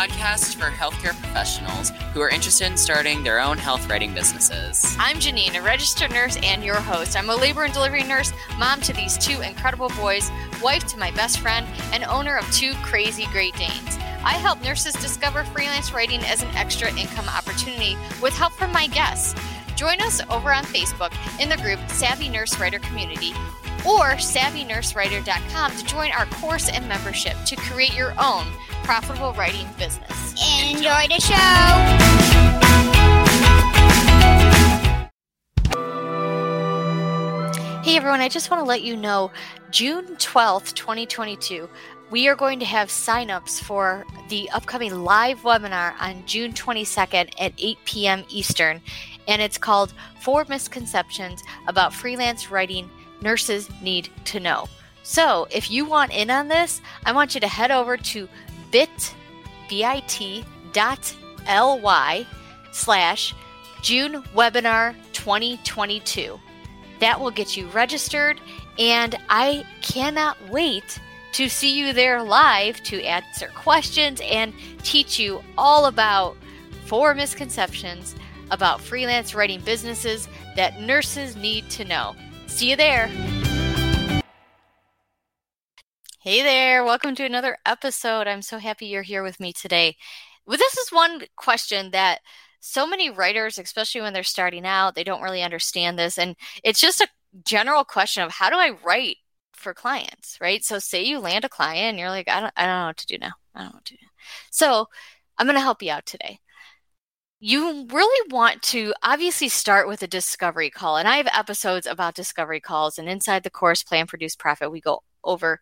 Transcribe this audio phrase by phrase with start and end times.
[0.00, 0.54] Podcast.
[0.54, 4.96] For healthcare professionals who are interested in starting their own health writing businesses.
[4.98, 7.18] I'm Janine, a registered nurse and your host.
[7.18, 10.30] I'm a labor and delivery nurse, mom to these two incredible boys,
[10.62, 13.98] wife to my best friend, and owner of two crazy Great Danes.
[14.24, 18.86] I help nurses discover freelance writing as an extra income opportunity with help from my
[18.86, 19.38] guests.
[19.76, 23.34] Join us over on Facebook in the group Savvy Nurse Writer Community
[23.86, 28.46] or savvynursewriter.com to join our course and membership to create your own
[28.82, 30.34] profitable writing business.
[30.60, 32.40] Enjoy the show.
[37.82, 39.32] Hey everyone, I just want to let you know
[39.70, 41.68] June 12th, 2022,
[42.10, 47.52] we are going to have signups for the upcoming live webinar on June 22nd at
[47.56, 48.24] 8 p.m.
[48.28, 48.80] Eastern.
[49.28, 52.90] And it's called Four Misconceptions About Freelance Writing
[53.22, 54.68] nurses need to know.
[55.02, 58.28] So, if you want in on this, I want you to head over to
[58.70, 59.14] bit,
[59.68, 61.16] bit dot
[61.48, 62.26] ly
[62.72, 63.34] slash
[63.82, 66.38] June webinar 2022.
[67.00, 68.40] That will get you registered,
[68.78, 71.00] and I cannot wait
[71.32, 76.36] to see you there live to answer questions and teach you all about
[76.86, 78.16] four misconceptions
[78.50, 82.14] about freelance writing businesses that nurses need to know.
[82.50, 83.06] See you there.
[86.20, 88.26] Hey there, welcome to another episode.
[88.26, 89.96] I'm so happy you're here with me today.
[90.44, 92.18] Well, this is one question that
[92.58, 96.18] so many writers, especially when they're starting out, they don't really understand this.
[96.18, 97.08] And it's just a
[97.46, 99.16] general question of how do I write
[99.54, 100.62] for clients, right?
[100.62, 102.96] So say you land a client and you're like, I don't, I don't know what
[102.98, 103.32] to do now.
[103.54, 104.06] I don't know what to do.
[104.50, 104.88] So
[105.38, 106.40] I'm going to help you out today
[107.40, 110.98] you really want to obviously start with a discovery call.
[110.98, 112.98] And I have episodes about discovery calls.
[112.98, 115.58] And inside the course, Plan, Produce, Profit, we go over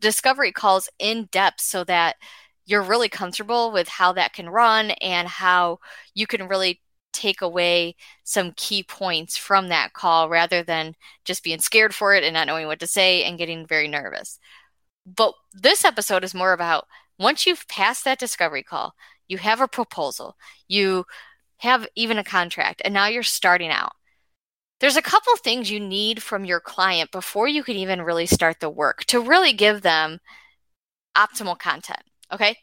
[0.00, 2.16] discovery calls in depth so that
[2.66, 5.78] you're really comfortable with how that can run and how
[6.14, 6.80] you can really
[7.12, 7.94] take away
[8.24, 10.94] some key points from that call rather than
[11.24, 14.38] just being scared for it and not knowing what to say and getting very nervous.
[15.06, 16.86] But this episode is more about
[17.18, 18.94] once you've passed that discovery call,
[19.28, 20.36] you have a proposal,
[20.68, 21.04] you
[21.58, 23.92] have even a contract, and now you're starting out.
[24.80, 28.60] There's a couple things you need from your client before you can even really start
[28.60, 30.18] the work to really give them
[31.16, 32.02] optimal content.
[32.32, 32.56] Okay.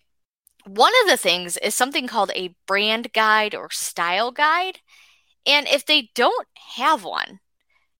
[0.68, 4.80] One of the things is something called a brand guide or style guide.
[5.48, 7.40] And if they don't have one,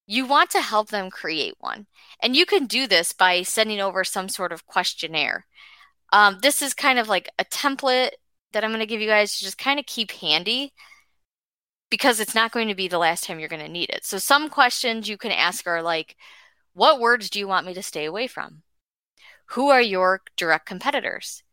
[0.06, 1.88] you want to help them create one.
[2.22, 5.48] And you can do this by sending over some sort of questionnaire.
[6.14, 8.12] Um, this is kind of like a template
[8.54, 10.74] that I'm going to give you guys to just kind of keep handy
[11.90, 14.06] because it's not going to be the last time you're going to need it.
[14.06, 16.16] So, some questions you can ask are like,
[16.74, 18.64] What words do you want me to stay away from?
[19.52, 21.44] Who are your direct competitors?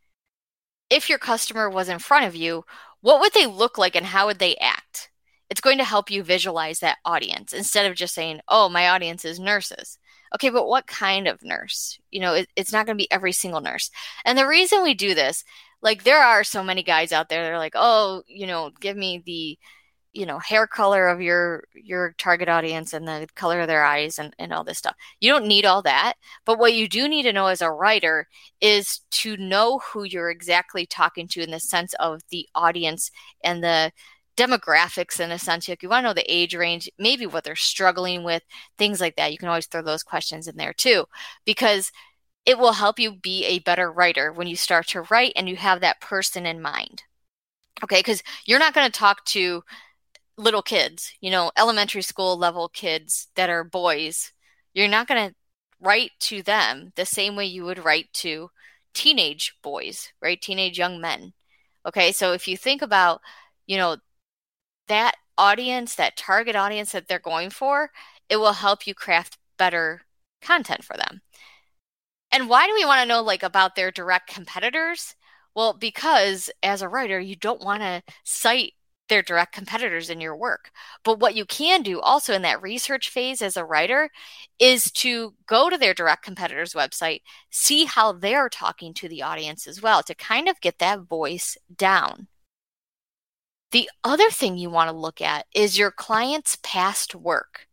[0.88, 2.64] If your customer was in front of you,
[3.00, 5.10] what would they look like and how would they act?
[5.50, 9.24] It's going to help you visualize that audience instead of just saying, Oh, my audience
[9.24, 9.98] is nurses.
[10.34, 11.98] Okay, but what kind of nurse?
[12.10, 13.90] You know, it, it's not going to be every single nurse.
[14.24, 15.42] And the reason we do this
[15.82, 18.96] like there are so many guys out there that are like, oh, you know, give
[18.96, 19.58] me the
[20.14, 24.18] you know hair color of your your target audience and the color of their eyes
[24.18, 24.96] and, and all this stuff.
[25.20, 26.14] You don't need all that
[26.46, 28.26] but what you do need to know as a writer
[28.60, 33.10] is to know who you're exactly talking to in the sense of the audience
[33.44, 33.92] and the
[34.36, 35.68] demographics in a sense.
[35.68, 38.42] Like you want to know the age range maybe what they're struggling with
[38.78, 39.32] things like that.
[39.32, 41.06] You can always throw those questions in there too
[41.44, 41.92] because
[42.46, 45.56] it will help you be a better writer when you start to write and you
[45.56, 47.02] have that person in mind.
[47.82, 49.62] Okay, because you're not going to talk to
[50.36, 54.32] little kids, you know, elementary school level kids that are boys.
[54.72, 55.34] You're not going to
[55.80, 58.50] write to them the same way you would write to
[58.94, 60.40] teenage boys, right?
[60.40, 61.32] Teenage young men.
[61.86, 63.20] Okay, so if you think about,
[63.66, 63.96] you know,
[64.88, 67.90] that audience, that target audience that they're going for,
[68.28, 70.02] it will help you craft better
[70.42, 71.20] content for them.
[72.30, 75.14] And why do we want to know like about their direct competitors?
[75.54, 78.74] Well, because as a writer, you don't want to cite
[79.08, 80.70] their direct competitors in your work.
[81.02, 84.10] But what you can do also in that research phase as a writer
[84.58, 89.66] is to go to their direct competitors' website, see how they're talking to the audience
[89.66, 92.28] as well to kind of get that voice down.
[93.70, 97.67] The other thing you want to look at is your client's past work.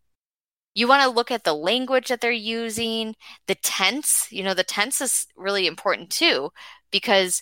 [0.75, 3.15] You want to look at the language that they're using,
[3.47, 4.27] the tense.
[4.31, 6.51] You know, the tense is really important too,
[6.91, 7.41] because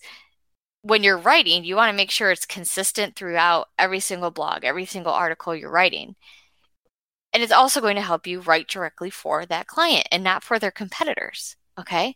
[0.84, 4.86] when you're writing, you want to make sure it's consistent throughout every single blog, every
[4.86, 6.16] single article you're writing.
[7.34, 10.60] And it's also going to help you write directly for that client and not for
[10.60, 11.56] their competitors.
[11.80, 12.16] Okay.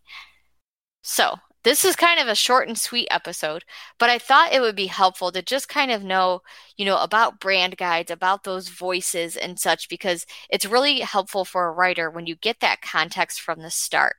[1.02, 1.38] So,
[1.68, 3.66] this is kind of a short and sweet episode,
[4.00, 6.42] but I thought it would be helpful to just kind of know,
[6.78, 11.68] you know, about brand guides, about those voices and such, because it's really helpful for
[11.68, 14.16] a writer when you get that context from the start.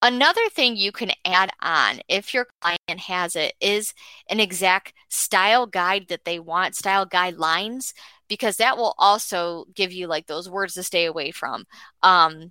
[0.00, 3.92] Another thing you can add on if your client has it is
[4.30, 7.92] an exact style guide that they want, style guidelines,
[8.28, 11.66] because that will also give you like those words to stay away from,
[12.02, 12.50] um,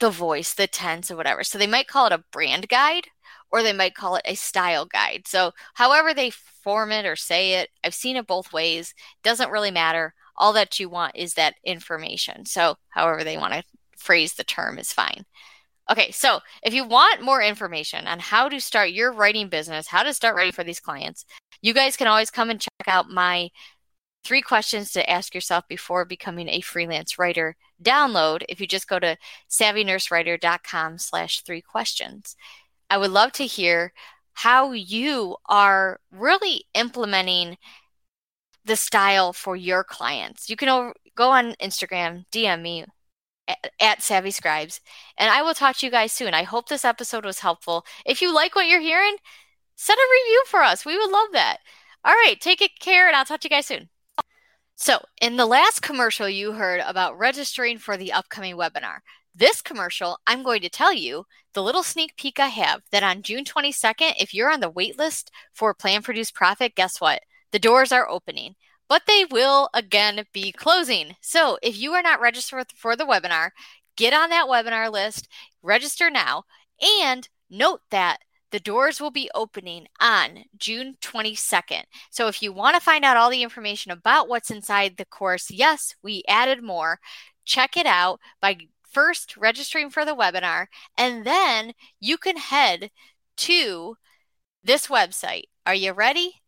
[0.00, 1.44] the voice, the tense, or whatever.
[1.44, 3.08] So they might call it a brand guide
[3.50, 5.22] or they might call it a style guide.
[5.26, 9.70] So however they form it or say it, I've seen it both ways, doesn't really
[9.70, 10.14] matter.
[10.36, 12.44] All that you want is that information.
[12.44, 13.62] So however they want to
[13.96, 15.24] phrase the term is fine.
[15.90, 20.02] Okay, so if you want more information on how to start your writing business, how
[20.02, 21.24] to start writing for these clients,
[21.62, 23.50] you guys can always come and check out my
[24.24, 28.98] three questions to ask yourself before becoming a freelance writer download if you just go
[28.98, 29.16] to
[29.50, 32.36] savvynursewriter.com slash three questions.
[32.88, 33.92] I would love to hear
[34.34, 37.56] how you are really implementing
[38.64, 40.50] the style for your clients.
[40.50, 42.84] You can go on Instagram, DM me,
[43.80, 44.80] at Savvy Scribes.
[45.16, 46.34] And I will talk to you guys soon.
[46.34, 47.84] I hope this episode was helpful.
[48.04, 49.16] If you like what you're hearing,
[49.76, 50.84] send a review for us.
[50.84, 51.58] We would love that.
[52.04, 53.88] All right, take it care, and I'll talk to you guys soon.
[54.76, 58.98] So, in the last commercial, you heard about registering for the upcoming webinar.
[59.34, 61.24] This commercial, I'm going to tell you
[61.54, 64.98] the little sneak peek I have that on June 22nd, if you're on the wait
[64.98, 67.22] list for Plan Produce Profit, guess what?
[67.52, 68.54] The doors are opening
[68.88, 71.16] but they will again be closing.
[71.20, 73.50] So if you are not registered for the webinar,
[73.96, 75.28] get on that webinar list,
[75.62, 76.44] register now,
[77.02, 78.18] and note that
[78.52, 81.82] the doors will be opening on June 22nd.
[82.10, 85.50] So if you want to find out all the information about what's inside the course,
[85.50, 87.00] yes, we added more.
[87.44, 88.56] Check it out by
[88.90, 90.66] first registering for the webinar,
[90.96, 92.90] and then you can head
[93.36, 93.96] to
[94.64, 95.44] this website.
[95.66, 96.40] Are you ready?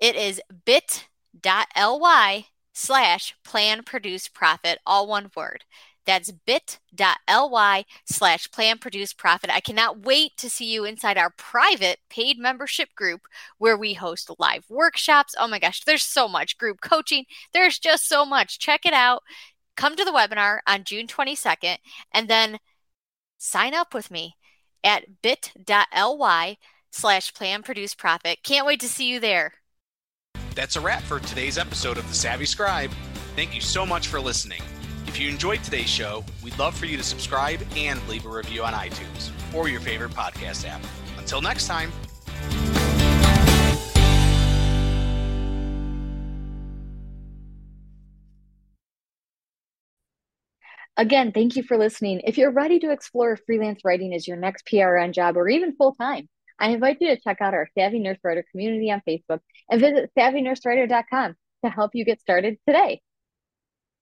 [0.00, 5.64] It is bit.ly slash plan produce profit, all one word.
[6.04, 9.50] That's bit.ly slash plan produce profit.
[9.50, 13.22] I cannot wait to see you inside our private paid membership group
[13.58, 15.34] where we host live workshops.
[15.38, 17.24] Oh my gosh, there's so much group coaching.
[17.52, 18.58] There's just so much.
[18.58, 19.22] Check it out.
[19.76, 21.78] Come to the webinar on June 22nd
[22.12, 22.58] and then
[23.38, 24.36] sign up with me
[24.84, 26.56] at bit.ly
[26.90, 28.38] slash plan produce profit.
[28.42, 29.54] Can't wait to see you there.
[30.54, 32.90] That's a wrap for today's episode of The Savvy Scribe.
[33.34, 34.60] Thank you so much for listening.
[35.12, 38.64] If you enjoyed today's show, we'd love for you to subscribe and leave a review
[38.64, 40.80] on iTunes or your favorite podcast app.
[41.18, 41.92] Until next time.
[50.96, 52.22] Again, thank you for listening.
[52.24, 55.94] If you're ready to explore freelance writing as your next PRN job or even full
[55.94, 56.26] time,
[56.58, 60.10] I invite you to check out our Savvy Nurse Writer community on Facebook and visit
[60.18, 61.34] savvynursewriter.com
[61.66, 63.02] to help you get started today.